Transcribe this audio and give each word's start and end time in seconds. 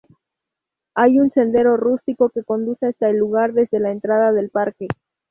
Hay 0.95 1.19
un 1.19 1.29
sendero 1.29 1.77
rústico 1.77 2.31
que 2.31 2.43
conduce 2.43 2.87
hasta 2.87 3.07
el 3.11 3.17
lugar 3.17 3.53
desde 3.53 3.79
la 3.79 3.91
entrada 3.91 4.31
del 4.33 4.49
parque. 4.49 4.87